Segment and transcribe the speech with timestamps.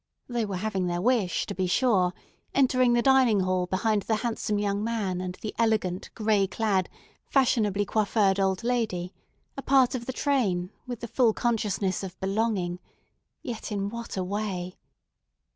[0.27, 2.11] They were having their wish, to be sure,
[2.55, 6.89] entering the dining hall behind the handsome young man and the elegant, gray clad,
[7.27, 9.13] fashionably coiffured old lady,
[9.55, 12.79] a part of the train, with the full consciousness of "belonging,"
[13.43, 14.75] yet in what a way!